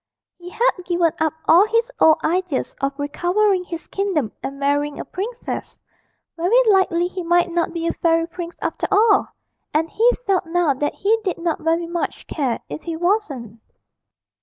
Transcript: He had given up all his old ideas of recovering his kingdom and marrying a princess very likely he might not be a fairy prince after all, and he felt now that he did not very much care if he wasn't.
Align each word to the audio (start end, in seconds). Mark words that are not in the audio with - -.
He 0.39 0.49
had 0.49 0.71
given 0.83 1.11
up 1.19 1.33
all 1.47 1.67
his 1.67 1.91
old 1.99 2.17
ideas 2.23 2.75
of 2.81 2.97
recovering 2.97 3.63
his 3.63 3.85
kingdom 3.85 4.31
and 4.41 4.57
marrying 4.59 4.99
a 4.99 5.05
princess 5.05 5.79
very 6.35 6.57
likely 6.73 7.05
he 7.05 7.21
might 7.21 7.51
not 7.51 7.71
be 7.71 7.85
a 7.85 7.93
fairy 7.93 8.25
prince 8.27 8.57
after 8.63 8.87
all, 8.89 9.27
and 9.75 9.91
he 9.91 10.09
felt 10.25 10.47
now 10.47 10.73
that 10.73 10.95
he 10.95 11.19
did 11.23 11.37
not 11.37 11.59
very 11.61 11.85
much 11.85 12.25
care 12.25 12.59
if 12.67 12.81
he 12.81 12.95
wasn't. 12.95 13.59